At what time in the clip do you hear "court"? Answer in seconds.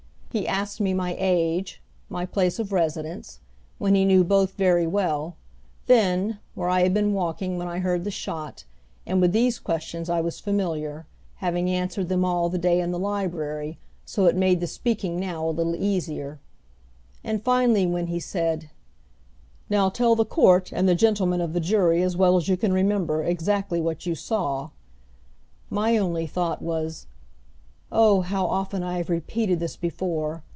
20.23-20.71